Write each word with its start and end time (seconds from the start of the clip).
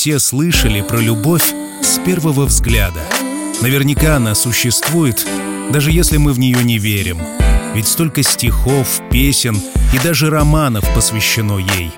все 0.00 0.18
слышали 0.18 0.80
про 0.80 0.98
любовь 0.98 1.52
с 1.82 1.98
первого 1.98 2.46
взгляда. 2.46 3.00
Наверняка 3.60 4.16
она 4.16 4.34
существует, 4.34 5.26
даже 5.70 5.92
если 5.92 6.16
мы 6.16 6.32
в 6.32 6.38
нее 6.38 6.64
не 6.64 6.78
верим. 6.78 7.18
Ведь 7.74 7.86
столько 7.86 8.22
стихов, 8.22 9.02
песен 9.10 9.60
и 9.92 9.98
даже 9.98 10.30
романов 10.30 10.86
посвящено 10.94 11.58
ей. 11.58 11.92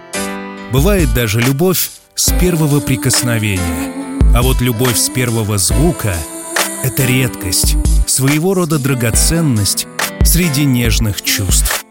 Бывает 0.73 1.15
даже 1.15 1.41
любовь 1.41 1.93
с 2.17 2.33
первого 2.41 2.81
прикосновения. 2.81 3.93
А 4.35 4.43
вот 4.43 4.61
любовь 4.61 4.99
с 4.99 5.09
первого 5.09 5.57
звука— 5.57 6.17
это 6.83 7.05
редкость, 7.07 7.77
своего 8.09 8.55
рода 8.55 8.81
драгоценность 8.81 9.87
среди 10.25 10.65
нежных 10.65 11.23
чувств. 11.23 11.85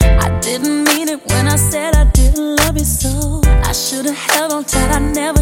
I 0.00 0.28
didn't 0.40 0.88
mean 0.88 1.08
it 1.08 1.20
when 1.28 1.46
I 1.46 1.56
said 1.56 1.94
I 1.94 2.10
didn't 2.10 2.56
love 2.58 2.76
you 2.76 2.84
so. 2.84 3.46
I 3.66 3.72
should 3.72 4.06
have 4.06 4.16
held 4.16 4.52
on 4.52 4.64
tight, 4.64 4.92
I 4.92 5.00
never 5.00 5.35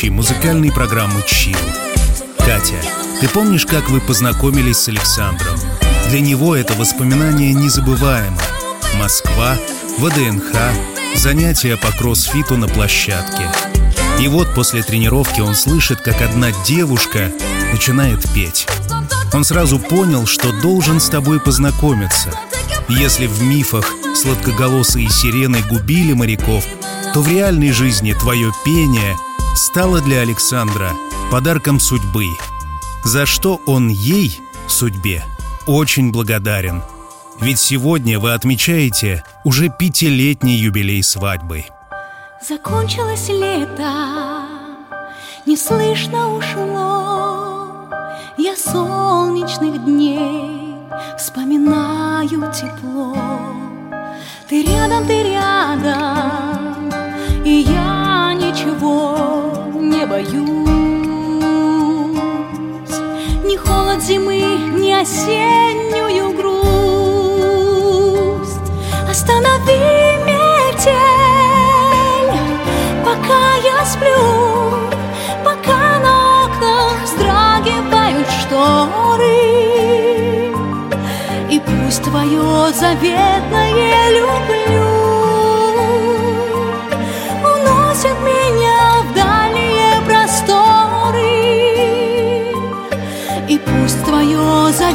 ведущий 0.00 0.10
музыкальной 0.10 0.72
программы 0.72 1.22
«Чил». 1.26 1.58
Катя, 2.38 2.80
ты 3.20 3.28
помнишь, 3.28 3.66
как 3.66 3.90
вы 3.90 4.00
познакомились 4.00 4.78
с 4.78 4.88
Александром? 4.88 5.58
Для 6.08 6.20
него 6.20 6.56
это 6.56 6.72
воспоминание 6.74 7.52
незабываемо. 7.52 8.38
Москва, 8.98 9.56
ВДНХ, 9.98 10.54
занятия 11.16 11.76
по 11.76 11.92
кроссфиту 11.92 12.56
на 12.56 12.66
площадке. 12.66 13.50
И 14.18 14.28
вот 14.28 14.54
после 14.54 14.82
тренировки 14.82 15.40
он 15.40 15.54
слышит, 15.54 16.00
как 16.00 16.22
одна 16.22 16.50
девушка 16.64 17.30
начинает 17.72 18.22
петь. 18.32 18.66
Он 19.34 19.44
сразу 19.44 19.78
понял, 19.78 20.26
что 20.26 20.50
должен 20.62 20.98
с 20.98 21.10
тобой 21.10 21.40
познакомиться. 21.40 22.30
Если 22.88 23.26
в 23.26 23.42
мифах 23.42 23.92
сладкоголосые 24.14 25.10
сирены 25.10 25.58
губили 25.68 26.14
моряков, 26.14 26.64
то 27.12 27.20
в 27.20 27.28
реальной 27.28 27.72
жизни 27.72 28.14
твое 28.14 28.50
пение 28.64 29.16
стало 29.60 30.00
для 30.00 30.20
Александра 30.20 30.92
подарком 31.30 31.78
судьбы, 31.80 32.24
за 33.04 33.26
что 33.26 33.60
он 33.66 33.88
ей, 33.88 34.40
судьбе, 34.66 35.22
очень 35.66 36.10
благодарен. 36.10 36.82
Ведь 37.40 37.58
сегодня 37.58 38.18
вы 38.18 38.32
отмечаете 38.32 39.22
уже 39.44 39.68
пятилетний 39.68 40.56
юбилей 40.56 41.02
свадьбы. 41.02 41.66
Закончилось 42.46 43.28
лето, 43.28 44.46
неслышно 45.44 46.34
ушло. 46.34 47.86
Я 48.38 48.56
солнечных 48.56 49.84
дней 49.84 50.74
вспоминаю 51.18 52.50
тепло. 52.50 53.14
Ты 54.48 54.62
рядом, 54.62 55.06
ты 55.06 55.22
рядом, 55.22 56.49
боюсь. 60.20 60.68
Ни 63.44 63.56
холод 63.56 64.02
зимы, 64.02 64.42
ни 64.78 64.92
осеннюю 64.92 66.32
грусть. 66.36 66.60
Останови 69.08 70.18
метель, 70.26 70.90
пока 73.04 73.56
я 73.64 73.84
сплю, 73.84 74.22
пока 75.44 75.98
на 76.04 76.14
окнах 76.44 76.96
вздрагивают 77.04 78.28
шторы. 78.40 79.40
И 81.50 81.60
пусть 81.60 82.02
твое 82.02 82.72
заветное 82.72 84.10
люблю 84.10 84.69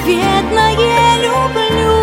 твое 0.05 0.35
заветное 0.45 1.17
люблю. 1.17 1.97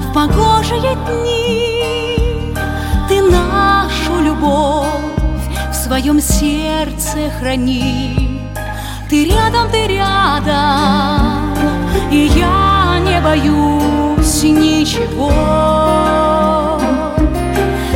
в 0.00 0.12
погожие 0.12 0.96
дни. 1.06 2.54
Ты 3.08 3.22
нашу 3.22 4.20
любовь 4.20 4.88
в 5.70 5.74
своем 5.74 6.20
сердце 6.20 7.30
храни. 7.38 8.40
Ты 9.08 9.26
рядом, 9.26 9.70
ты 9.70 9.86
рядом, 9.86 11.54
и 12.10 12.30
я 12.34 12.63
боюсь 13.24 14.42
ничего. 14.42 15.32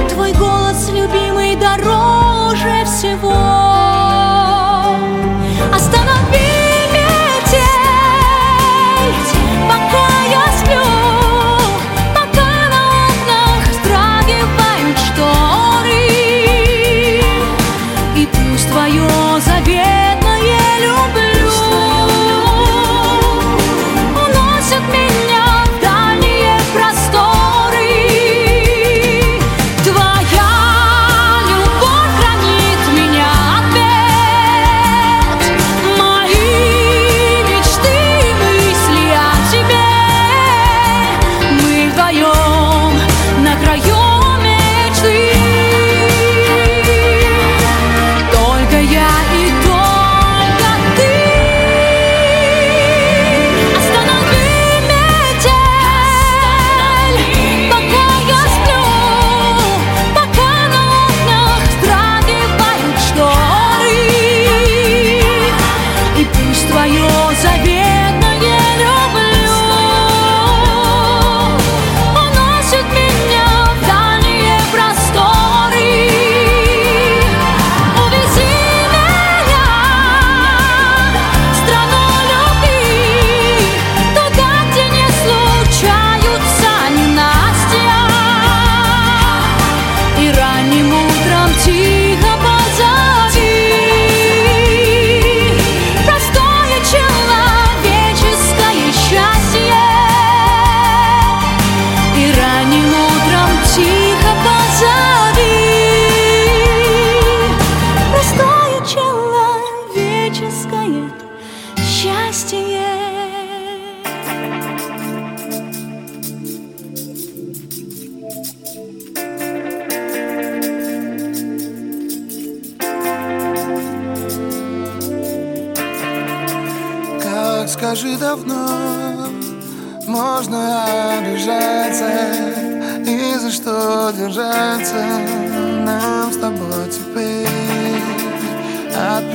Твой 0.08 0.32
голос, 0.32 0.90
любимый, 0.90 1.54
дороже 1.54 2.84
всего 2.86 3.87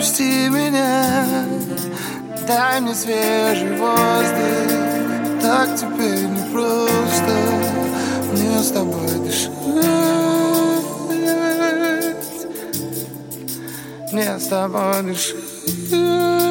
Отпусти 0.04 0.50
меня. 0.50 1.06
Дай 2.46 2.82
мне 2.82 2.94
свежий 2.94 3.78
воздух. 3.78 5.42
Так 5.42 5.78
теперь 5.78 6.26
не 6.26 6.52
просто. 6.52 7.34
Мне 8.34 8.60
с 8.60 8.72
тобой 8.72 9.08
дышать. 9.24 9.52
Мне 14.12 14.40
с 14.40 14.48
тобой 14.48 15.04
дышать 15.04 16.43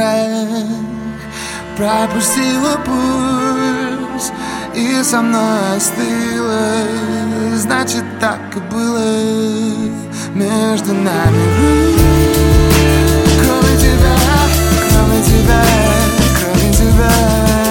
ветрах 0.00 0.56
Пропустила 1.76 2.76
пульс 2.84 4.32
и 4.74 5.02
со 5.02 5.20
мной 5.22 5.76
остыла 5.76 6.82
Значит 7.56 8.04
так 8.20 8.40
и 8.56 8.60
было 8.72 9.00
между 10.34 10.94
нами. 10.94 11.94
Кроме 13.42 13.76
тебя, 13.78 14.16
кроме 14.90 15.22
тебя, 15.22 15.64
кроме 16.38 16.72
тебя 16.72 17.69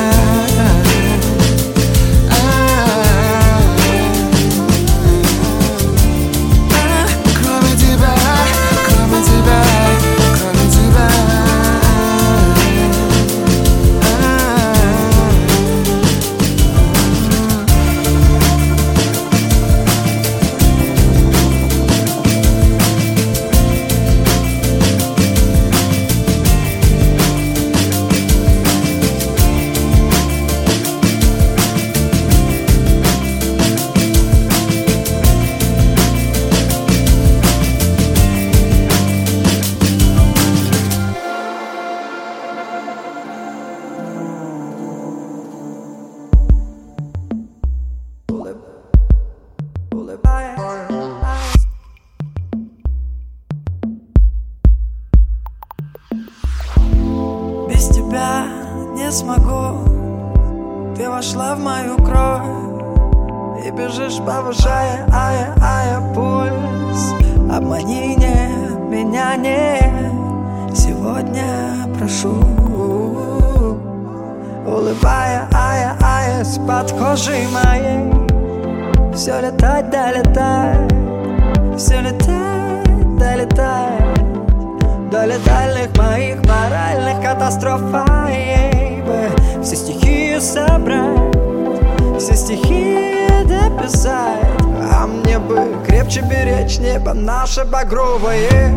все 92.29 92.35
стихи 92.35 92.97
дописать. 93.45 94.43
А 94.91 95.07
мне 95.07 95.39
бы 95.39 95.65
крепче 95.85 96.21
беречь 96.21 96.77
небо 96.79 97.13
наше 97.13 97.65
багровое. 97.65 98.73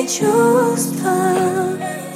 I 0.00 0.06
choose 0.06 0.92
the 0.92 2.09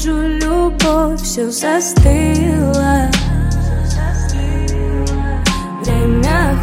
вижу 0.00 0.16
любовь, 0.38 1.20
все 1.22 1.50
застыло. 1.50 3.10
Время 5.82 6.58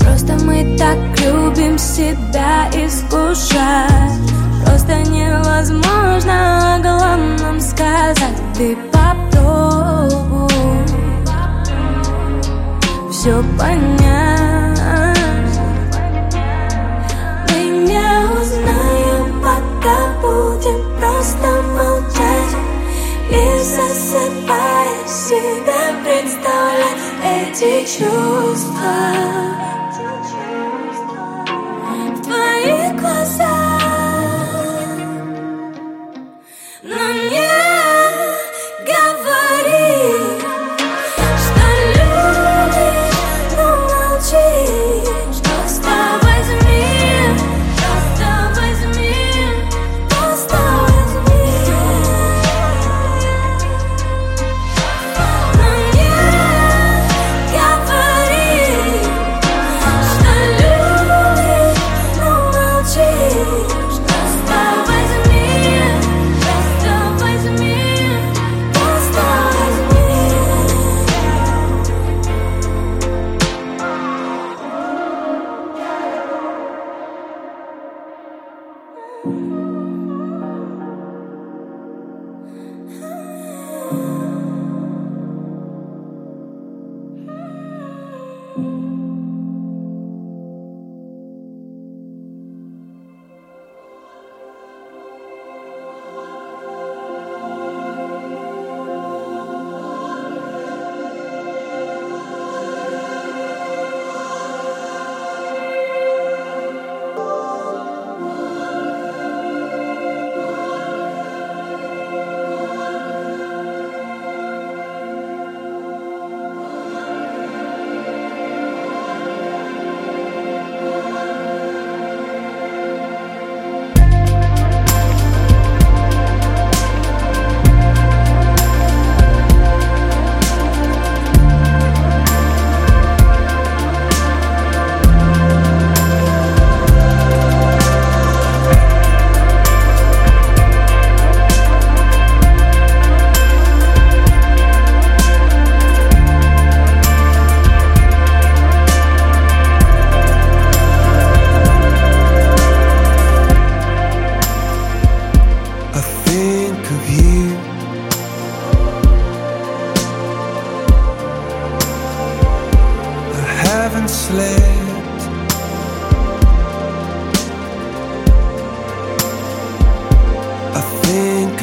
Просто 0.00 0.32
мы 0.44 0.76
так 0.78 0.98
любим 1.20 1.78
себя 1.78 2.68
искушать. 2.72 4.20
Просто 4.64 5.02
невозможно 5.10 6.76
о 6.76 6.78
главном 6.80 7.60
сказать. 7.60 8.40
Ты 8.56 8.76
попробуй. 8.92 10.48
Все 13.10 13.42
понять 13.58 14.41
просто 21.02 21.62
молчать. 21.62 22.56
И 23.30 23.62
засыпая 23.62 25.08
себя 25.08 25.82
представлять 26.04 27.02
эти 27.24 27.98
чувства. 27.98 29.71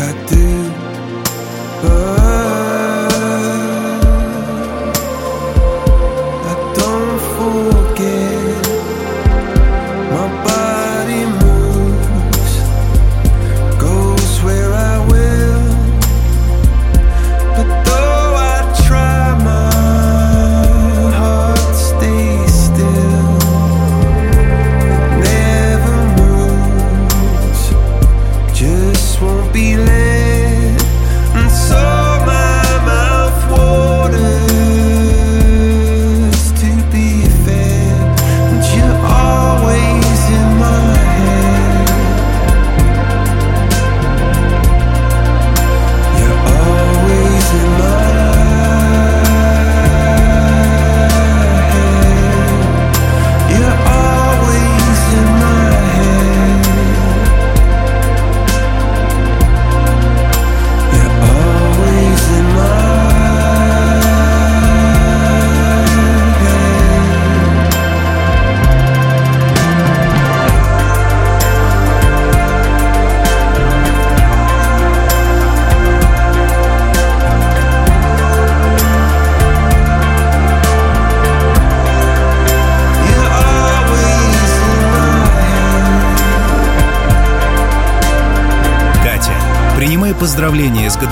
I 0.02 0.14
did 0.28 0.59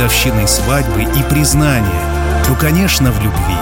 годовщиной 0.08 0.48
свадьбы 0.48 1.04
и 1.04 1.24
признания, 1.30 2.46
ну, 2.48 2.56
конечно, 2.56 3.12
в 3.12 3.22
любви. 3.22 3.58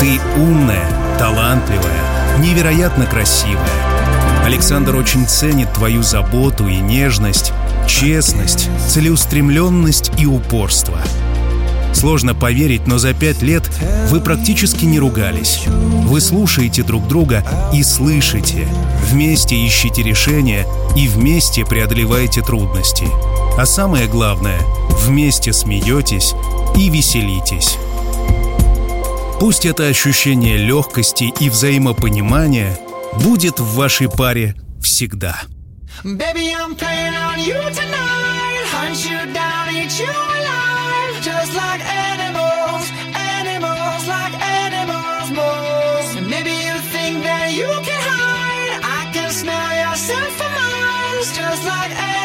Ты 0.00 0.18
умная, 0.40 0.86
талантливая, 1.18 2.38
невероятно 2.38 3.04
красивая. 3.04 3.60
Александр 4.42 4.96
очень 4.96 5.26
ценит 5.26 5.70
твою 5.74 6.02
заботу 6.02 6.66
и 6.66 6.78
нежность, 6.78 7.52
честность, 7.86 8.70
целеустремленность 8.88 10.12
и 10.18 10.24
упорство– 10.24 10.98
Сложно 11.96 12.34
поверить, 12.34 12.86
но 12.86 12.98
за 12.98 13.14
пять 13.14 13.40
лет 13.40 13.70
вы 14.10 14.20
практически 14.20 14.84
не 14.84 14.98
ругались. 14.98 15.62
Вы 15.66 16.20
слушаете 16.20 16.82
друг 16.82 17.08
друга 17.08 17.42
и 17.72 17.82
слышите. 17.82 18.68
Вместе 19.06 19.66
ищите 19.66 20.02
решения 20.02 20.66
и 20.94 21.08
вместе 21.08 21.64
преодолеваете 21.64 22.42
трудности. 22.42 23.06
А 23.56 23.64
самое 23.64 24.08
главное, 24.08 24.60
вместе 24.90 25.54
смеетесь 25.54 26.34
и 26.76 26.90
веселитесь. 26.90 27.78
Пусть 29.40 29.64
это 29.64 29.86
ощущение 29.86 30.58
легкости 30.58 31.32
и 31.40 31.48
взаимопонимания 31.48 32.78
будет 33.22 33.58
в 33.58 33.74
вашей 33.74 34.10
паре 34.10 34.54
всегда. 34.82 35.40
Baby, 36.04 36.52
I'm 36.52 36.76
playing 36.76 37.14
on 37.14 37.38
you 37.38 37.58
tonight. 37.72 38.66
Hunt 38.70 39.02
you 39.02 39.32
down, 39.32 39.74
eat 39.74 39.98
you 39.98 40.10
alive. 40.10 40.65
just 41.26 41.56
like 41.56 41.82
animals, 41.84 42.84
animals 43.14 44.06
like 44.06 44.34
animals 44.62 45.28
moles. 45.32 46.14
And 46.14 46.30
maybe 46.30 46.52
you 46.66 46.74
think 46.94 47.24
that 47.24 47.50
you 47.52 47.66
can 47.86 48.00
hide. 48.12 48.78
I 48.98 49.10
can 49.12 49.30
smell 49.32 49.70
yourself 49.82 50.30
for 50.38 50.50
miles, 50.60 51.26
just 51.36 51.64
like 51.66 51.90
animals. 51.90 52.15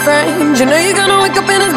You 0.00 0.64
know 0.64 0.78
you're 0.78 0.96
gonna 0.96 1.20
wake 1.20 1.36
up 1.36 1.44
in 1.44 1.60
his 1.60 1.69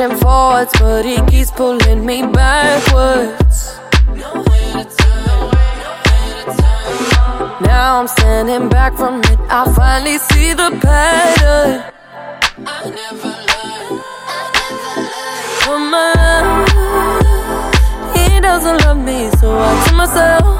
pushing 0.00 0.16
forwards, 0.18 0.72
but 0.78 1.04
he 1.04 1.20
keeps 1.26 1.50
pulling 1.50 2.06
me 2.06 2.22
backwards. 2.22 3.78
Now 7.60 8.00
I'm 8.00 8.08
standing 8.08 8.68
back 8.68 8.96
from 8.96 9.20
it. 9.20 9.38
I 9.48 9.72
finally 9.74 10.18
see 10.18 10.54
the 10.54 10.70
pattern. 10.80 11.92
But 15.66 15.78
my 15.78 16.12
love, 16.16 16.68
he 18.16 18.40
doesn't 18.40 18.78
love 18.84 18.98
me, 18.98 19.30
so 19.38 19.58
I 19.58 19.84
tell 19.84 19.96
myself, 19.96 20.59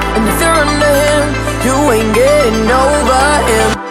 And 0.21 0.29
if 0.29 0.39
you're 0.39 0.49
under 0.49 0.93
him, 1.03 1.25
you 1.65 1.91
ain't 1.93 2.13
getting 2.13 2.69
over 2.69 3.21
him. 3.49 3.90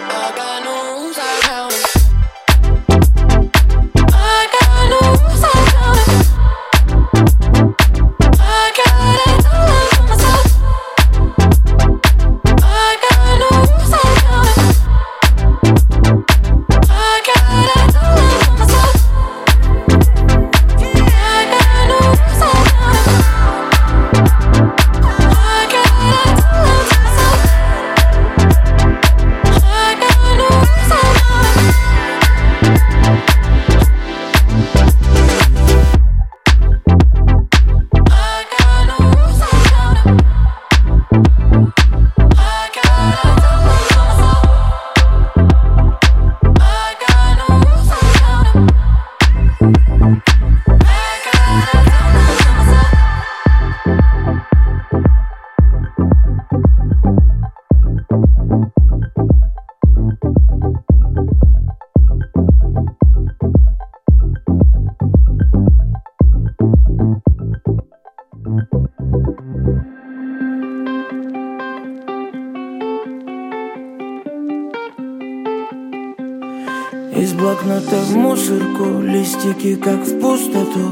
Листики 79.61 79.75
как 79.75 79.99
в 79.99 80.19
пустоту. 80.19 80.91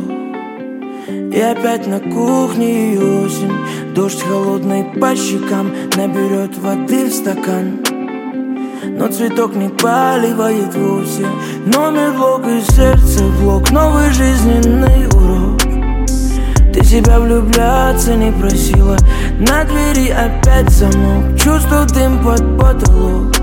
И 1.08 1.40
опять 1.40 1.88
на 1.88 2.00
кухне 2.00 2.94
и 2.94 2.98
осень. 2.98 3.94
Дождь 3.96 4.22
холодный 4.22 4.84
по 4.84 5.16
щекам 5.16 5.72
Наберет 5.96 6.58
воды 6.58 7.06
в 7.06 7.14
стакан. 7.14 7.80
Но 8.84 9.08
цветок 9.08 9.56
не 9.56 9.70
поливает 9.70 10.74
вовсе. 10.76 11.26
Номер 11.66 12.14
блок 12.14 12.42
и 12.48 12.62
сердце 12.72 13.24
блок 13.42 13.72
Новый 13.72 14.12
жизненный 14.12 15.08
урок. 15.08 15.62
Ты 16.74 16.84
себя 16.84 17.20
влюбляться 17.20 18.16
не 18.16 18.32
просила. 18.32 18.98
На 19.40 19.64
двери 19.64 20.10
опять 20.10 20.70
замок. 20.70 21.38
Чувствую 21.38 21.88
дым 21.88 22.24
под 22.24 22.60
потолок 22.60 23.39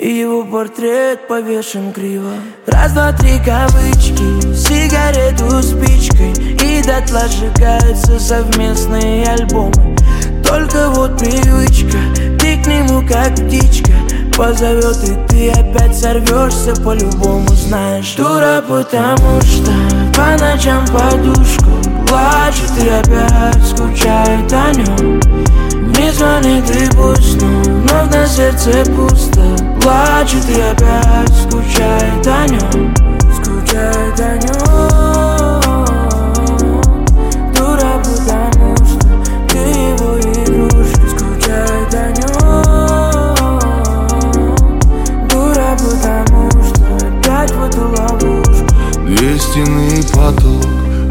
и 0.00 0.20
его 0.20 0.44
портрет 0.44 1.28
повешен 1.28 1.92
криво. 1.92 2.32
Раз, 2.66 2.92
два, 2.92 3.12
три 3.12 3.38
кавычки 3.44 4.54
Сигарету 4.54 5.62
спичкой 5.62 6.32
И 6.32 6.82
дотла 6.82 7.28
сжигаются 7.28 8.18
совместные 8.18 9.26
альбомы. 9.26 9.96
Только 10.42 10.88
вот 10.90 11.18
привычка 11.18 11.98
Ты 12.38 12.62
к 12.62 12.66
нему 12.66 13.06
как 13.06 13.34
птичка. 13.34 13.92
Позовет 14.36 15.04
и 15.04 15.28
ты 15.28 15.50
опять 15.50 15.94
сорвешься 15.94 16.74
по-любому 16.82 17.48
Знаешь, 17.48 18.14
дура, 18.16 18.64
потому 18.66 19.40
что 19.42 19.70
По 20.16 20.42
ночам 20.42 20.86
подушку 20.86 21.70
Плачет 22.08 22.72
и 22.82 22.88
опять 22.88 23.66
скучает 23.66 24.50
о 24.50 24.72
нем 24.72 25.20
не 26.00 26.12
звонит 26.12 26.64
и 26.70 26.88
пусть, 26.96 27.40
но 27.42 27.48
вновь 27.62 28.10
на 28.14 28.26
сердце 28.26 28.84
пусто. 28.92 29.42
Плачет 29.82 30.48
и 30.48 30.60
опять 30.60 31.34
скучает 31.42 32.26
о 32.26 32.46
нем. 32.48 32.94
Скучает 33.36 34.20
о 34.20 34.36
нем. 34.38 34.60
Дура, 37.54 37.92
потому 38.02 38.76
что 38.76 39.08
ты 39.48 39.58
его 39.58 40.18
игрушка 40.18 41.06
Скучает 41.10 41.94
о 41.94 41.96
Дура, 45.28 45.70
потому 45.78 46.50
что 46.50 46.84
опять 47.06 47.50
в 47.50 47.62
эту 47.62 47.82
ловушку. 47.88 48.30
Потолок 50.14 50.69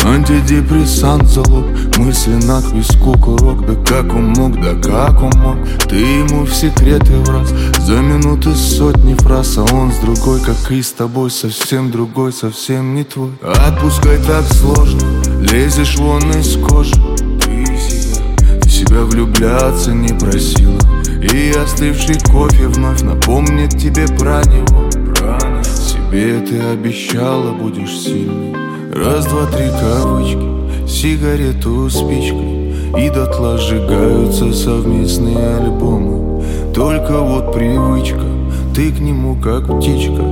Антидепрессант 0.10 1.28
залог. 1.28 1.66
Мысли 1.98 2.34
на 2.48 2.62
виску 2.74 3.14
курок 3.20 3.64
Да 3.68 3.76
как 3.86 4.12
он 4.16 4.30
мог, 4.30 4.60
да 4.60 4.74
как 4.74 5.22
он 5.22 5.32
мог? 5.38 5.58
Ты 5.88 5.98
ему 5.98 6.46
в 6.46 6.54
секреты 6.54 7.14
враз 7.20 7.54
За 7.80 8.00
минуты 8.00 8.56
сотни 8.56 9.14
фраз 9.14 9.60
А 9.60 9.66
он 9.72 9.92
с 9.92 9.98
другой, 10.00 10.40
как 10.42 10.72
и 10.72 10.82
с 10.82 10.94
тобой 10.94 11.30
Совсем 11.30 11.92
другой, 11.92 12.34
совсем 12.34 12.96
не 12.96 13.04
твой. 13.04 13.30
Отпускай 13.44 14.18
так 14.18 14.46
сложно 14.52 15.00
Лезешь 15.42 15.98
вон 15.98 16.24
из 16.32 16.58
кожи. 16.58 16.96
Ты 17.40 18.68
себя, 18.68 19.04
влюбляться 19.04 19.92
не 19.92 20.18
просила 20.18 20.80
И 21.22 21.52
остывший 21.52 22.20
кофе 22.32 22.68
вновь 22.68 23.02
напомнит 23.02 23.78
тебе 23.78 24.08
про 24.08 24.42
него 24.46 24.89
Себе 26.10 26.40
ты 26.40 26.60
обещала, 26.60 27.52
будешь 27.52 28.00
сильной. 28.00 28.56
Раз, 28.96 29.28
два, 29.28 29.46
три 29.46 29.70
кавычки 29.70 30.88
Сигарету 30.88 31.88
спичкой 31.88 32.74
И 32.98 33.12
дотла 33.12 33.60
сжигаются 33.60 34.52
совместные 34.52 35.58
альбомы. 35.58 36.44
Только 36.74 37.20
вот 37.20 37.54
привычка 37.54 38.26
Ты 38.74 38.92
к 38.92 39.00
нему 39.00 39.36
как 39.36 39.66
птичка. 39.66 40.24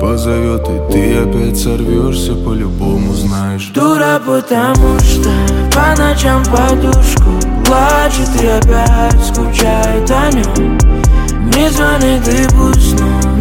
Позовет 0.00 0.62
и 0.70 0.92
ты 0.92 1.18
опять 1.18 1.58
сорвешься 1.58 2.34
По-любому 2.34 3.12
знаешь. 3.12 3.70
Дура, 3.74 4.18
потому 4.26 4.98
что 5.00 5.28
по 5.70 6.00
ночам 6.00 6.42
подушку 6.44 7.28
Плачет 7.66 8.42
и 8.42 8.46
опять 8.46 9.22
скучает 9.22 10.10
о 10.10 10.30
нем 10.32 10.78
Не 11.54 11.68
звонит 11.68 12.26
и 12.26 12.48
пусть, 12.56 12.96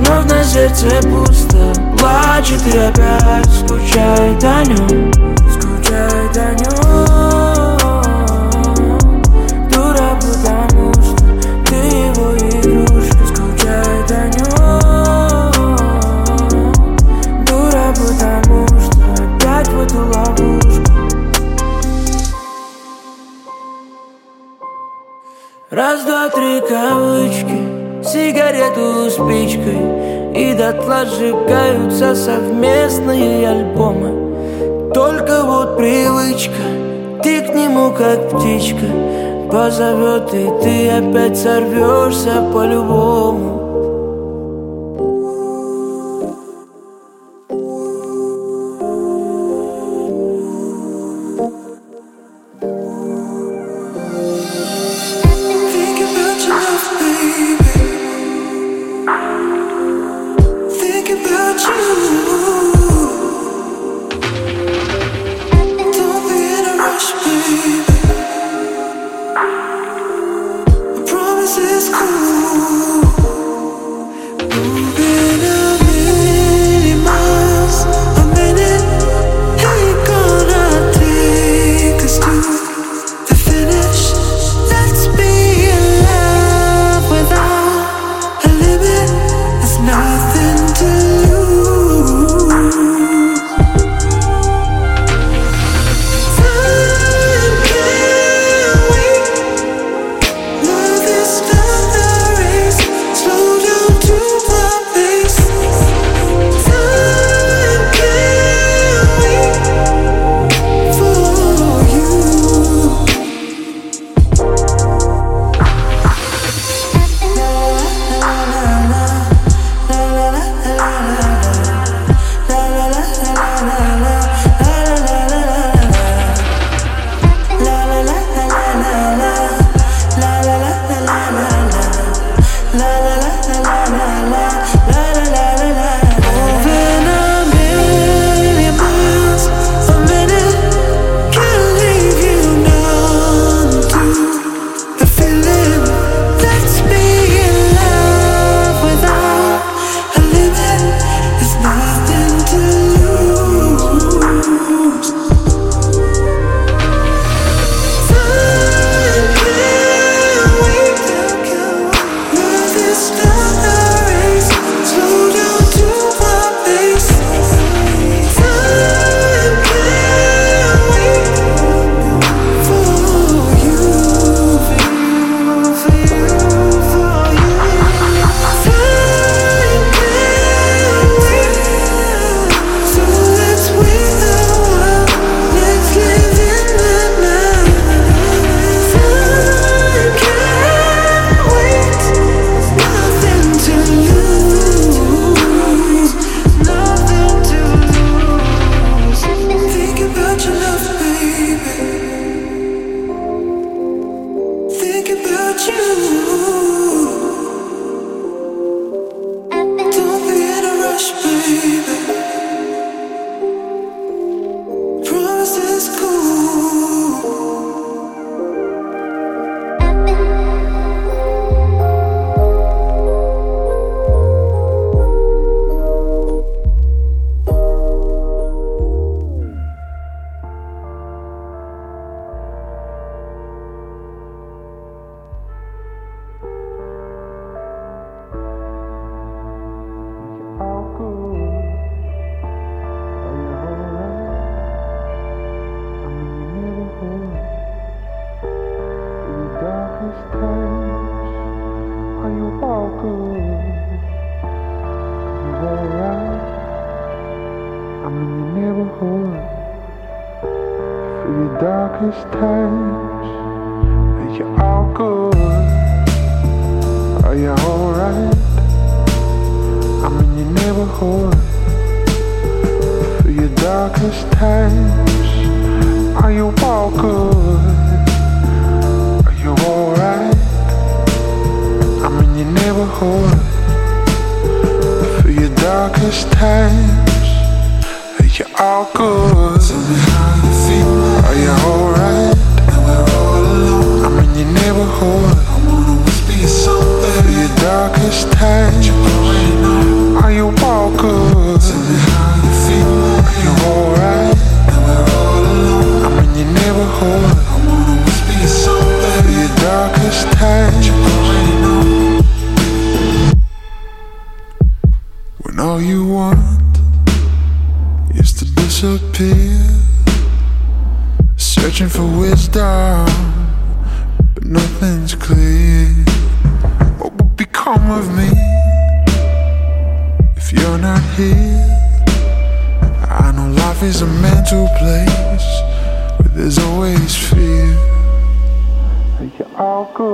вновь 0.06 0.26
на 0.30 0.44
сердце 0.44 1.02
пусто. 1.04 1.74
Плачет 1.98 2.62
и 2.74 2.78
опять 2.78 3.50
скучает 3.54 4.44
о 4.44 4.64
нем 4.66 5.12
Скучает 5.52 6.38
о 6.38 6.54
нем 6.54 6.85
спичкой 29.16 30.34
и 30.36 30.54
дотла 30.54 31.06
сжигаются 31.06 32.16
совместные 32.16 33.48
альбомы. 33.48 34.92
Только 34.94 35.44
вот 35.44 35.78
привычка, 35.78 36.64
ты 37.24 37.42
к 37.42 37.56
нему 37.56 37.92
как 37.92 38.30
птичка 38.30 38.86
Позовет 39.52 40.34
и 40.34 40.50
ты 40.64 40.90
опять 40.90 41.38
сорвешься 41.38 42.44
по-любому 42.54 43.55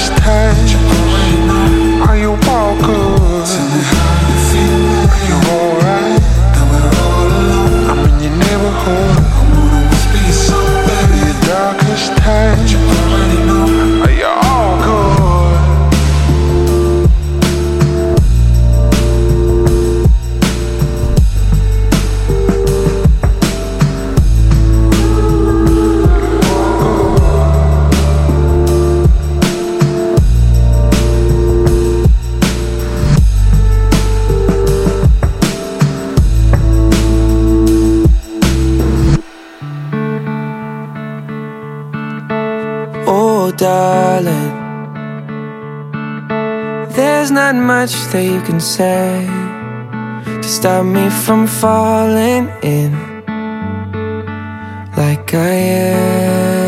last 0.00 0.18
time 0.22 0.79
much 47.80 47.96
that 48.12 48.24
you 48.32 48.40
can 48.42 48.60
say 48.60 49.24
to 50.42 50.48
stop 50.58 50.84
me 50.84 51.08
from 51.24 51.46
falling 51.46 52.44
in 52.78 52.92
like 55.00 55.32
I 55.32 55.54
am. 55.72 56.66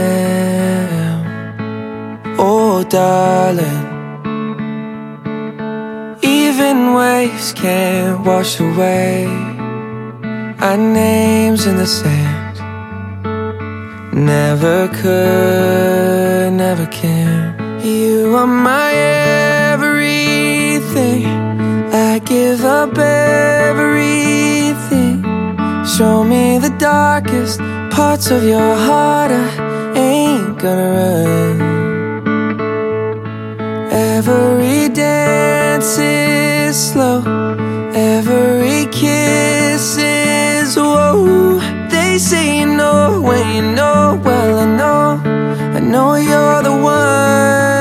Oh, 2.38 2.82
darling. 2.98 3.84
Even 6.22 6.76
waves 6.94 7.52
can't 7.62 8.24
wash 8.24 8.52
away 8.68 9.26
our 10.66 10.78
names 11.02 11.66
in 11.66 11.76
the 11.82 11.90
sand. 11.98 12.54
Never 14.32 14.78
could, 15.00 16.52
never 16.64 16.86
can. 16.86 17.40
You 17.84 18.34
are 18.40 18.46
my. 18.46 19.41
darkest 26.82 27.60
parts 27.92 28.32
of 28.32 28.42
your 28.42 28.74
heart 28.74 29.30
I 29.30 29.46
ain't 29.94 30.58
gonna 30.58 30.90
run. 30.98 31.60
Every 33.92 34.88
dance 34.88 35.96
is 35.98 36.74
slow. 36.90 37.20
Every 37.94 38.86
kiss 38.90 39.96
is 39.96 40.76
whoa 40.76 41.60
They 41.88 42.18
say 42.18 42.58
you 42.60 42.66
know 42.66 43.20
when 43.28 43.44
you 43.56 43.62
know 43.78 44.20
Well 44.24 44.58
I 44.58 44.66
know, 44.80 45.20
I 45.76 45.78
know 45.78 46.16
you're 46.16 46.62
the 46.64 46.74
one. 46.82 47.71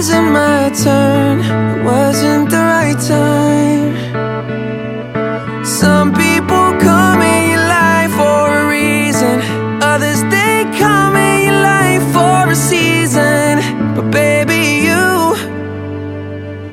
wasn't 0.00 0.32
my 0.32 0.70
turn, 0.82 1.40
it 1.40 1.84
wasn't 1.84 2.48
the 2.48 2.56
right 2.56 2.98
time. 3.06 3.92
Some 5.62 6.14
people 6.14 6.66
come 6.88 7.20
in 7.20 7.50
your 7.50 7.66
life 7.68 8.10
for 8.12 8.48
a 8.60 8.66
reason, 8.66 9.42
others 9.82 10.22
they 10.32 10.64
come 10.78 11.16
in 11.16 11.38
your 11.48 11.60
life 11.60 12.02
for 12.14 12.48
a 12.50 12.56
season. 12.56 13.60
But 13.94 14.10
baby, 14.10 14.62
you 14.88 15.36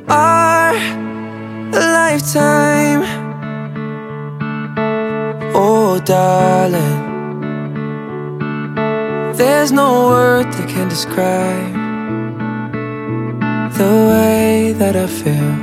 are 0.07 0.73
a 1.80 1.84
lifetime. 1.99 3.01
Oh, 5.53 5.99
darling, 5.99 6.95
there's 9.36 9.73
no 9.73 10.07
word 10.11 10.45
that 10.53 10.69
can 10.69 10.88
describe 10.88 11.66
the 13.78 13.84
way 13.84 14.73
that 14.73 14.95
I 14.95 15.05
feel 15.05 15.53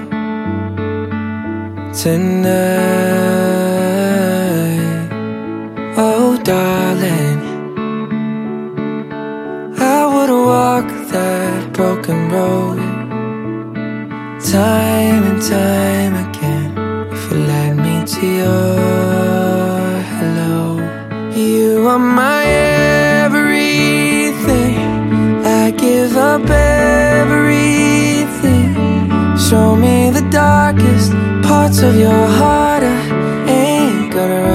tonight. 1.92 3.08
Oh, 5.96 6.38
darling, 6.44 7.40
I 9.78 10.00
would 10.12 10.30
walk 10.30 10.86
that 11.10 11.72
broken 11.72 12.28
road 12.28 12.78
time 14.52 15.24
and 15.30 15.42
time 15.42 16.14
again 16.28 16.68
if 17.12 17.32
you 17.32 17.38
led 17.38 17.76
me 17.76 17.94
to 18.06 18.26
your. 18.26 18.73
Darkest 30.35 31.12
parts 31.45 31.80
of 31.80 31.95
your 31.95 32.26
heart. 32.26 32.82
I 32.82 33.49
ain't 33.49 34.12
gonna 34.12 34.43
run. 34.43 34.53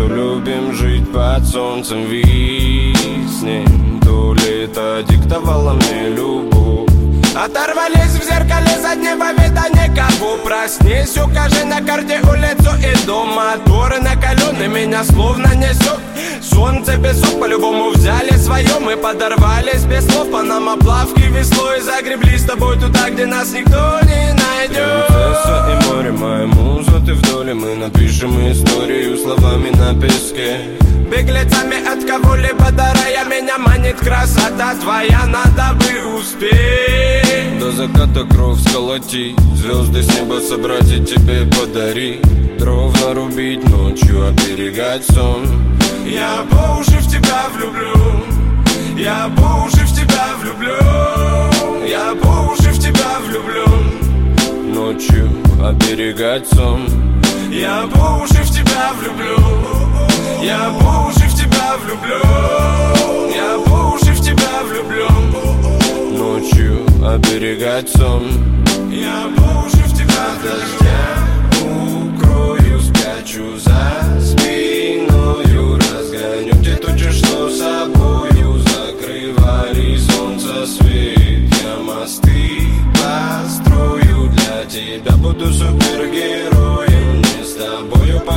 Что 0.00 0.08
любим 0.08 0.72
жить 0.74 1.10
под 1.12 1.46
солнцем 1.46 2.04
виснем 2.04 4.00
То 4.00 4.34
лето 4.34 5.04
диктовало 5.08 5.74
мне 5.74 6.08
любовь. 6.10 6.88
Оторвались 7.34 8.14
в 8.18 8.24
зеркале 8.24 8.78
заднего 8.80 9.32
вида 9.32 9.64
никого 9.72 10.36
Проснись, 10.38 11.16
укажи 11.16 11.64
на 11.64 11.80
карте 11.80 12.20
улицу 12.22 12.70
и 12.78 13.06
дом. 13.06 13.34
Моторы 13.34 14.00
накалены, 14.00 14.68
меня 14.68 15.04
словно 15.04 15.54
несет 15.54 16.00
Солнце 16.42 16.96
песок 16.96 17.38
по-любому 17.38 17.90
взяли 17.90 18.36
свое 18.36 18.78
Мы 18.80 18.96
подорвались 18.96 19.84
без 19.84 20.06
слов 20.06 20.30
по 20.30 20.42
нам 20.42 20.68
оплавки 20.68 21.22
веслой 21.22 21.80
Загребли 21.80 22.36
с 22.36 22.44
тобой 22.44 22.78
туда, 22.78 23.10
где 23.10 23.26
нас 23.26 23.52
никто 23.52 24.00
не 24.04 24.29
Принцесса 24.68 25.70
и 25.70 25.88
море, 25.88 26.12
моя 26.12 26.46
муза, 26.46 27.00
ты 27.06 27.14
в 27.14 27.22
доле 27.22 27.54
Мы 27.54 27.76
напишем 27.76 28.30
историю 28.52 29.16
словами 29.16 29.70
на 29.70 29.98
песке. 29.98 30.58
Беглецами 31.10 31.76
от 31.82 32.04
кого-либо 32.04 32.70
дарая 32.70 33.24
Меня 33.24 33.56
манит 33.56 33.96
красота 33.96 34.74
твоя, 34.74 35.24
надо 35.26 35.78
бы 35.78 36.18
успеть. 36.18 37.58
До 37.58 37.72
заката 37.72 38.26
кровь 38.30 38.60
сколотить 38.60 39.38
Звезды 39.54 40.02
с 40.02 40.14
неба 40.14 40.40
собрать 40.40 40.92
и 40.92 41.02
тебе 41.02 41.46
подарить. 41.46 42.20
Дров 42.58 42.92
нарубить 43.02 43.66
ночью, 43.66 44.28
оберегать 44.28 45.06
сон. 45.06 45.46
Я 46.04 46.44
по 46.50 46.78
уши 46.78 46.98
в 46.98 47.08
тебя 47.10 47.46
влюблю 47.54 48.24
Я 48.98 49.30
по 49.34 49.64
уши 49.64 49.86
в 49.86 49.94
тебя 49.94 50.34
влюблю 50.42 50.76
Я 51.86 52.14
по 52.20 52.52
уши 52.52 52.70
в 52.70 52.78
тебя 52.78 53.20
влюблю 53.24 53.69
Ночью 54.92 55.30
оберегать 55.64 56.48
сон. 56.48 56.84
Я 57.48 57.88
по 57.94 58.24
уши 58.24 58.42
в 58.42 58.50
тебя 58.50 58.90
влюблю. 58.98 59.38
Я 60.42 60.74
по 60.80 61.06
уши 61.06 61.28
в 61.28 61.32
тебя 61.32 61.76
влюблю. 61.76 62.18
Я 63.32 63.56
по 63.66 63.94
уши 63.94 64.12
в 64.12 64.20
тебя 64.20 64.64
влюблю. 64.64 65.08
Ночью 66.18 66.84
оберегать 67.06 67.88
сон. 67.88 68.24
Я 68.90 69.30
по 69.36 69.64
уши 69.64 69.76
в 69.76 69.92
тебя 69.96 70.26
дождя 70.42 70.98
Укрою, 71.62 72.80
спрячу 72.80 73.56
за 73.58 74.20
спиною 74.20 75.76
Разгоню 75.76 76.64
те 76.64 76.74
тучи, 76.74 77.12
тебя 85.00 85.16
Буду 85.16 85.52
супергероем 85.52 87.22
Не 87.22 87.44
с 87.44 87.54
тобою 87.54 88.20
по 88.20 88.34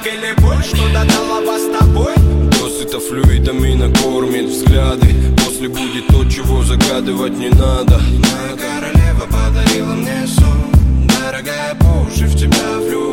подарок 0.00 0.06
или 0.06 0.32
боль, 0.40 0.62
что 0.62 0.88
додала 0.92 1.40
вас 1.40 1.62
с 1.62 1.78
тобой. 1.78 2.14
Досыта 2.60 3.00
флюидами 3.00 3.74
накормит 3.74 4.46
взгляды. 4.46 5.14
После 5.44 5.68
будет 5.68 6.06
то, 6.08 6.24
чего 6.28 6.62
загадывать 6.62 7.36
не 7.36 7.48
надо. 7.48 7.98
Моя 7.98 8.56
королева 8.56 9.26
подарила 9.26 9.94
мне 9.94 10.26
сон. 10.26 11.06
Дорогая, 11.06 11.74
по 11.76 12.06
уши 12.06 12.26
в 12.26 12.36
тебя 12.36 12.78
влюблю 12.78 13.09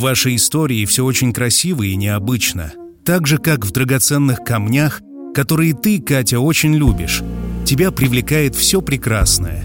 В 0.00 0.04
вашей 0.04 0.36
истории 0.36 0.86
все 0.86 1.04
очень 1.04 1.30
красиво 1.30 1.82
и 1.82 1.94
необычно. 1.94 2.72
Так 3.04 3.26
же, 3.26 3.36
как 3.36 3.66
в 3.66 3.70
драгоценных 3.70 4.42
камнях, 4.42 5.02
которые 5.34 5.74
ты, 5.74 6.00
Катя, 6.00 6.40
очень 6.40 6.74
любишь. 6.74 7.20
Тебя 7.66 7.90
привлекает 7.90 8.54
все 8.54 8.80
прекрасное. 8.80 9.64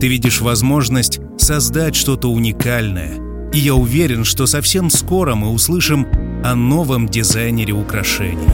Ты 0.00 0.08
видишь 0.08 0.40
возможность 0.40 1.20
создать 1.38 1.94
что-то 1.94 2.32
уникальное. 2.32 3.20
И 3.52 3.58
я 3.58 3.76
уверен, 3.76 4.24
что 4.24 4.46
совсем 4.46 4.90
скоро 4.90 5.36
мы 5.36 5.52
услышим 5.52 6.04
о 6.44 6.56
новом 6.56 7.08
дизайнере 7.08 7.72
украшений. 7.72 8.48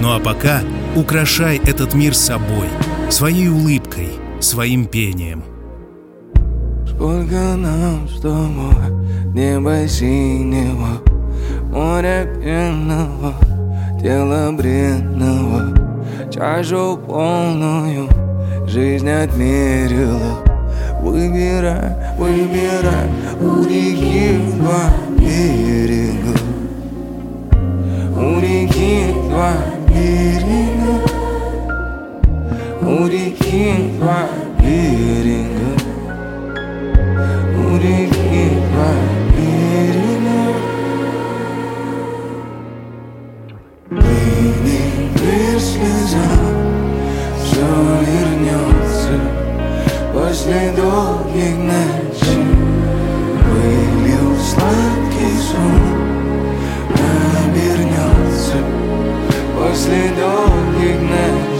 Ну 0.00 0.14
а 0.14 0.18
пока 0.18 0.64
украшай 0.96 1.58
этот 1.58 1.94
мир 1.94 2.12
собой, 2.12 2.66
своей 3.08 3.46
улыбкой, 3.46 4.08
своим 4.40 4.86
пением. 4.86 5.44
Сколько 6.96 7.56
нам 7.56 8.08
с 8.08 8.22
тобой 8.22 8.72
неба 9.34 9.86
синего, 9.86 11.02
моря 11.70 12.26
пенного, 12.42 13.34
тела 14.00 14.50
бренного, 14.52 15.74
чашу 16.32 16.98
полную 17.06 18.08
жизнь 18.66 19.10
отмерила. 19.10 20.42
Выбирай, 21.02 21.92
выбирай 22.16 23.10
у 23.42 23.62
реки 23.62 24.40
два 24.56 24.88
берега. 25.18 26.38
У 28.16 28.40
реки 28.40 29.12
два 29.28 29.52
берега. 29.86 31.02
У 32.80 33.06
реки 33.06 33.92
два 33.98 34.28
берега 34.58 35.85
У 37.76 37.78
реки 37.78 38.52
берега 39.36 40.40
Выйди, 43.90 44.80
мир 45.20 45.60
слезам 45.60 46.56
Все 47.42 47.66
вернется. 48.06 49.16
После 50.14 50.72
долгих 50.72 51.56
ночей 51.58 52.46
Вылил 53.44 54.36
сладкий 54.38 55.36
сон 55.46 55.82
Обернется. 57.44 58.58
После 59.54 60.00
долгих 60.16 61.00
ночей 61.02 61.55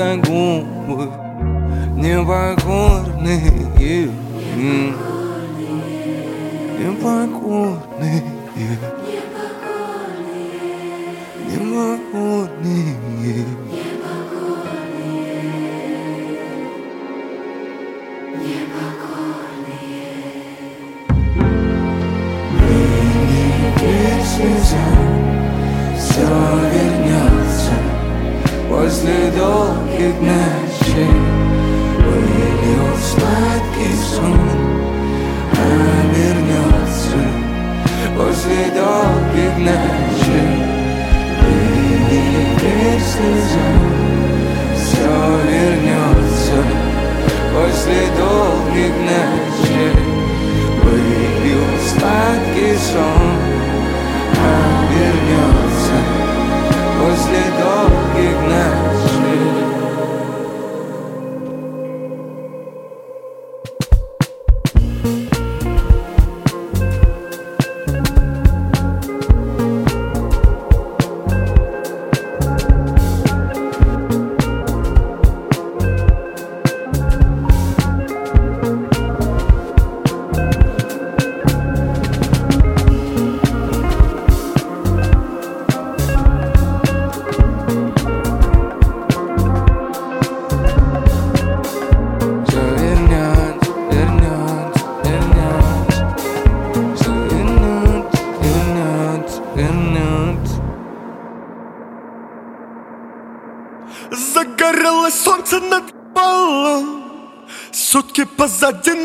Только 0.00 0.30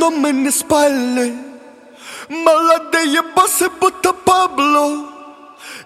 но 0.06 0.12
мы 0.12 0.32
не 0.32 0.52
спали 0.52 1.34
Молодые 2.30 3.22
боссы, 3.36 3.70
будто 3.80 4.14
Пабло. 4.14 5.10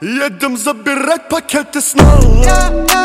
Едем 0.02 0.58
забирать 0.58 1.28
пакеты 1.28 1.82
снова. 1.82 2.20
Загорелось 2.22 2.99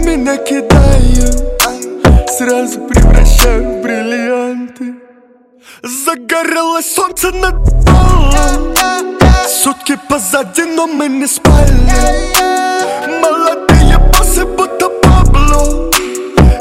меня 0.00 0.36
кидают 0.36 1.50
Сразу 2.40 2.80
превращаю 2.80 3.62
в 3.62 3.82
бриллианты. 3.82 4.94
Загорелось 5.82 6.90
солнце 6.90 7.30
над 7.32 7.56
полом. 7.84 8.74
Сутки 9.46 9.98
позади, 10.08 10.64
но 10.64 10.86
мы 10.86 11.08
не 11.08 11.26
спали. 11.26 11.74
Молодые 13.20 13.98
боссы, 13.98 14.46
будто 14.46 14.88
Пабло. 14.88 15.90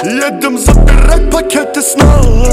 Едем 0.03 0.57
забирать 0.57 1.31
пакеты 1.31 1.81
снова. 1.81 2.45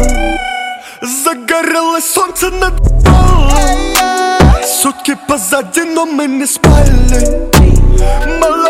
Загорелось 1.03 2.09
солнце 2.09 2.51
над 2.51 2.77
полом. 3.05 3.97
Сутки 4.65 5.17
позади, 5.27 5.83
но 5.83 6.07
мы 6.07 6.27
не 6.27 6.47
спали. 6.47 7.51
Молодые 8.41 8.66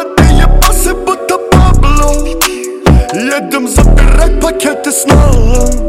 Едем 3.15 3.69
забирать 3.69 4.41
пакеты 4.41 4.93
снова 4.93 5.87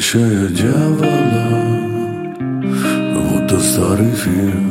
Изгоняющая 0.00 0.48
дьявола 0.48 1.04
Будто 3.12 3.60
старый 3.60 4.12
фильм. 4.12 4.70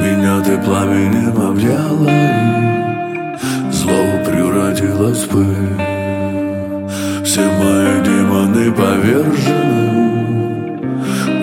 Меня 0.00 0.40
ты 0.40 0.56
пламенем 0.58 1.36
объяла 1.36 2.08
И 3.68 3.72
зло 3.72 4.22
превратилось 4.24 5.24
в 5.24 5.28
пыль. 5.30 5.80
Все 7.24 7.40
мои 7.40 8.00
демоны 8.04 8.70
повержены 8.72 9.58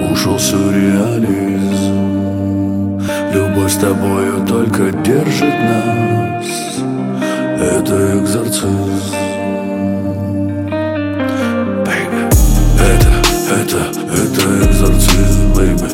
Ушел 0.10 0.40
сюрреализм. 0.40 1.42
Любовь 3.34 3.74
с 3.74 3.76
тобою 3.76 4.46
только 4.48 4.92
держит 5.04 5.60
нас. 5.60 6.46
Это 7.60 8.18
экзорцизм 8.18 9.23
Это, 13.64 13.78
это 13.78 14.44
экзорцизм, 14.70 15.54
baby. 15.56 15.88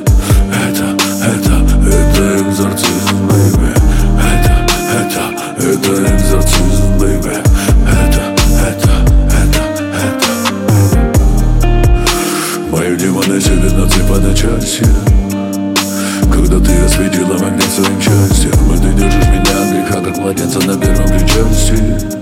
Это, 0.51 0.97
это, 1.23 1.55
это 1.87 2.23
экзорцизм, 2.41 3.27
baby. 3.27 3.69
Это, 4.17 4.53
это, 4.97 5.23
это 5.59 5.91
экзорцизм, 6.15 6.97
baby. 6.97 7.35
Это, 7.85 8.23
это, 8.65 8.93
это, 9.29 9.63
это. 9.93 10.29
Мои 12.71 12.97
демоны 12.97 13.39
сидят 13.39 13.73
на 13.77 13.87
цепи 13.87 14.17
на 14.19 14.33
части. 14.33 14.87
Когда 16.33 16.57
ты 16.59 16.73
осветила 16.83 17.37
магнит 17.37 17.69
своим 17.69 18.01
счастьем 18.01 18.73
И 18.73 18.77
ты 18.79 18.93
держишь 18.93 19.27
меня 19.27 19.55
от 19.61 19.69
греха, 19.69 20.01
как 20.01 20.17
младенца 20.17 20.59
на 20.65 20.75
первом 20.75 21.07
причастии. 21.07 22.17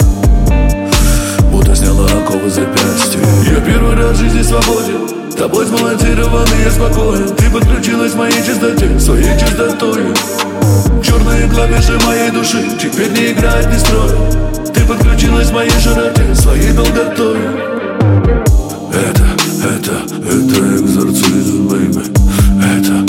Будто 1.50 1.74
сняла 1.74 2.06
оковы 2.06 2.50
запястья. 2.50 3.22
Я 3.50 3.62
первый 3.62 3.96
раз 3.96 4.18
в 4.18 4.20
жизни 4.20 4.42
свободен 4.42 5.07
Тобой 5.38 5.66
сбалансирован 5.66 6.48
и 6.58 6.64
я 6.64 6.72
спокоен. 6.72 7.28
Ты 7.36 7.50
подключилась 7.52 8.14
к 8.14 8.16
моей 8.16 8.44
чистоте, 8.44 9.00
своей 9.00 9.40
чистотой. 9.40 10.02
Черные 11.04 11.48
клавиши 11.48 11.98
моей 12.06 12.32
души 12.32 12.66
Теперь 12.82 13.12
не 13.12 13.32
играет, 13.32 13.68
не 13.72 13.78
строит 13.78 14.16
Ты 14.74 14.82
подключилась 14.86 15.50
к 15.50 15.54
моей 15.54 15.70
широте, 15.80 16.34
своей 16.34 16.72
долготой. 16.74 17.38
Это, 18.92 19.28
это, 19.64 20.02
это 20.26 20.76
экзорцизм, 20.76 21.70
Это, 21.72 22.02
это, 22.66 23.07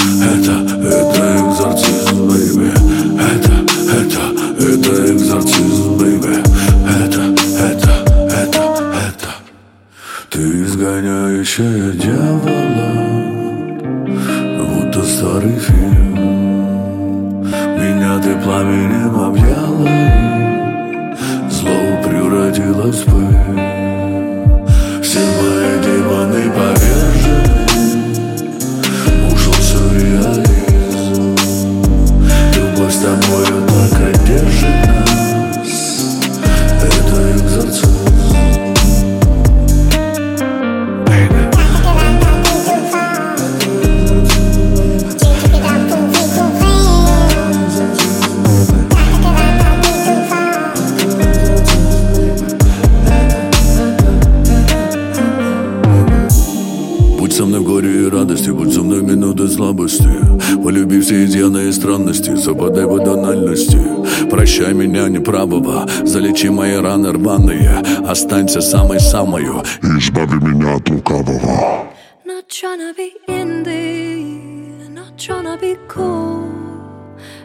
Останься 68.17 68.61
самой-самою 68.61 69.63
Избави 69.81 70.39
меня 70.41 70.75
от 70.75 70.89
лукавого 70.89 71.87
Not 72.25 72.47
tryna 72.49 72.93
be 72.95 73.11
indie, 73.27 74.89
not 74.89 75.17
tryna 75.17 75.59
be 75.59 75.75
cool, 75.87 76.47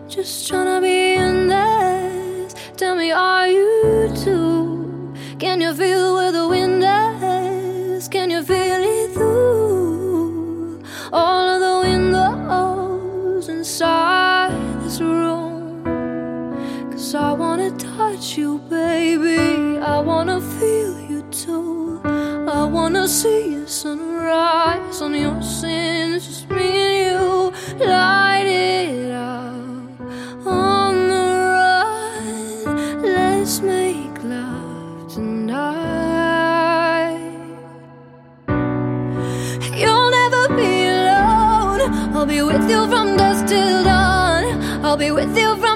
just 0.08 0.50
tryna 0.50 0.80
be 0.80 1.14
in 1.14 1.48
this. 1.48 2.54
Tell 2.76 2.94
me, 2.94 3.10
are 3.10 3.48
you 3.48 4.10
too? 4.24 5.14
Can 5.38 5.60
you 5.60 5.72
feel 5.74 6.14
where 6.16 6.32
the 6.32 6.46
wind 6.48 6.82
is? 6.82 8.08
Can 8.08 8.30
you 8.30 8.42
feel 8.42 8.61
wanna 22.83 23.07
see 23.07 23.53
your 23.53 23.67
sunrise 23.67 25.01
on 25.01 25.13
your 25.13 25.41
sins. 25.41 26.27
Just 26.27 26.49
me 26.49 26.67
and 26.85 26.95
you. 27.05 27.87
Light 27.87 28.45
it 28.45 29.09
up 29.09 30.45
on 30.45 30.93
the 31.13 31.27
run. 31.53 33.01
Let's 33.01 33.61
make 33.61 34.15
love 34.35 35.07
tonight. 35.15 36.43
You'll 39.81 40.11
never 40.19 40.43
be 40.59 40.73
alone. 40.97 41.81
I'll 42.13 42.25
be 42.35 42.41
with 42.41 42.65
you 42.69 42.81
from 42.91 43.15
dusk 43.15 43.45
till 43.47 43.83
dawn. 43.85 44.43
I'll 44.85 44.97
be 44.97 45.11
with 45.11 45.33
you 45.37 45.55
from 45.63 45.72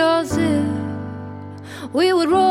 yours 0.00 0.32
if 0.38 1.92
we 1.92 2.12
would 2.14 2.30
roll. 2.30 2.49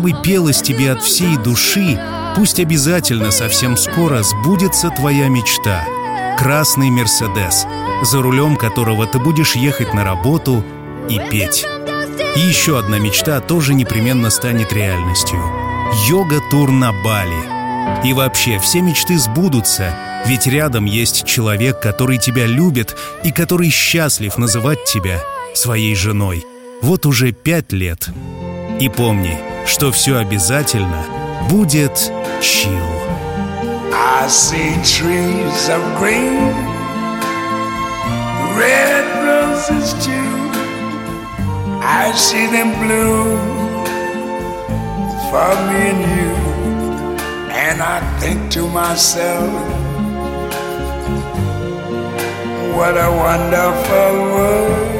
Чтобы 0.00 0.14
пелось 0.22 0.62
тебе 0.62 0.92
от 0.92 1.02
всей 1.02 1.36
души, 1.36 2.00
пусть 2.34 2.58
обязательно 2.58 3.30
совсем 3.30 3.76
скоро 3.76 4.22
сбудется 4.22 4.88
твоя 4.88 5.28
мечта. 5.28 5.84
Красный 6.38 6.88
Мерседес, 6.88 7.66
за 8.02 8.22
рулем 8.22 8.56
которого 8.56 9.06
ты 9.06 9.18
будешь 9.18 9.56
ехать 9.56 9.92
на 9.92 10.02
работу 10.02 10.64
и 11.10 11.20
петь. 11.30 11.66
И 12.34 12.40
еще 12.40 12.78
одна 12.78 12.98
мечта 12.98 13.40
тоже 13.40 13.74
непременно 13.74 14.30
станет 14.30 14.72
реальностью. 14.72 15.38
Йога-тур 16.08 16.70
на 16.70 16.92
Бали. 16.92 18.02
И 18.02 18.14
вообще, 18.14 18.58
все 18.58 18.80
мечты 18.80 19.18
сбудутся, 19.18 19.94
ведь 20.24 20.46
рядом 20.46 20.86
есть 20.86 21.26
человек, 21.26 21.78
который 21.78 22.16
тебя 22.16 22.46
любит 22.46 22.96
и 23.22 23.32
который 23.32 23.68
счастлив 23.68 24.38
называть 24.38 24.82
тебя 24.86 25.20
своей 25.54 25.94
женой. 25.94 26.42
Вот 26.80 27.04
уже 27.04 27.32
пять 27.32 27.72
лет. 27.72 28.08
И 28.80 28.88
помни, 28.88 29.49
что 29.66 29.92
все 29.92 30.18
обязательно 30.18 31.04
будет 31.48 32.12
чил. 32.40 32.90
I 33.92 34.28
see 34.28 34.74
trees 34.82 35.68
of 35.68 35.82
green, 35.98 36.52
red 38.56 39.04
roses 39.24 39.94
too. 40.04 40.40
I 41.82 42.12
see 42.14 42.46
them 42.46 42.72
bloom 42.80 43.60
for 45.30 45.50
me 45.68 45.80
and 45.90 46.02
you. 46.16 46.50
And 47.52 47.82
I 47.82 48.00
think 48.20 48.50
to 48.52 48.66
myself, 48.68 49.50
what 52.76 52.96
a 52.96 53.10
wonderful 53.10 54.12
world. 54.34 54.99